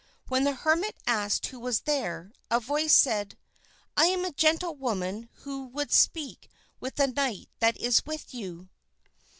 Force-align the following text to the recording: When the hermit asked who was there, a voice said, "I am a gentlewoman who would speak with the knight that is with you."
When 0.29 0.45
the 0.45 0.53
hermit 0.53 0.95
asked 1.05 1.45
who 1.45 1.59
was 1.59 1.81
there, 1.81 2.31
a 2.49 2.59
voice 2.59 2.95
said, 2.95 3.37
"I 3.95 4.05
am 4.07 4.25
a 4.25 4.31
gentlewoman 4.31 5.29
who 5.43 5.65
would 5.67 5.91
speak 5.91 6.49
with 6.79 6.95
the 6.95 7.05
knight 7.05 7.49
that 7.59 7.77
is 7.77 8.03
with 8.03 8.33
you." 8.33 8.69